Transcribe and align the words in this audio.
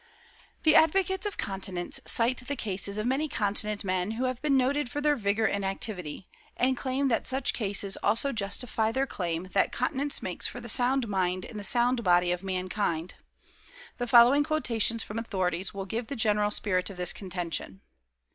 The 0.63 0.73
advocates 0.73 1.27
of 1.27 1.37
continence 1.37 1.99
cite 2.05 2.47
the 2.47 2.55
cases 2.55 2.97
of 2.97 3.05
many 3.05 3.29
continent 3.29 3.83
men 3.83 4.09
who 4.17 4.23
have 4.23 4.41
been 4.41 4.57
noted 4.57 4.89
for 4.89 4.99
their 4.99 5.15
vigor 5.15 5.45
and 5.45 5.63
activity; 5.63 6.27
and 6.57 6.75
claim 6.75 7.07
that 7.09 7.27
such 7.27 7.53
cases 7.53 7.97
also 8.01 8.31
justify 8.31 8.91
their 8.91 9.05
claim 9.05 9.49
that 9.53 9.71
continence 9.71 10.23
makes 10.23 10.47
for 10.47 10.59
the 10.59 10.67
sound 10.69 11.07
mind 11.07 11.45
in 11.45 11.57
the 11.57 11.63
sound 11.63 12.03
body 12.03 12.31
of 12.31 12.41
mankind. 12.41 13.13
The 13.99 14.07
following 14.07 14.43
quotations 14.43 15.03
from 15.03 15.19
authorities 15.19 15.71
will 15.71 15.85
give 15.85 16.07
the 16.07 16.15
general 16.15 16.49
spirit 16.49 16.89
of 16.89 16.97
this 16.97 17.13
contention. 17.13 17.81